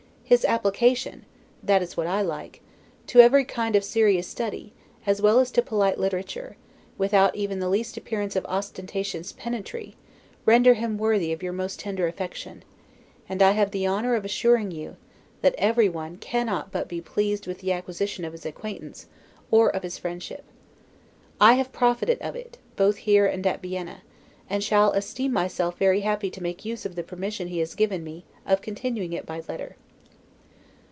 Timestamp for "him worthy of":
10.75-11.43